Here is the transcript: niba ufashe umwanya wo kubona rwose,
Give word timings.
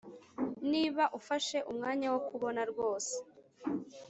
niba 0.71 1.03
ufashe 1.19 1.57
umwanya 1.71 2.07
wo 2.13 2.19
kubona 2.27 2.61
rwose, 2.71 3.13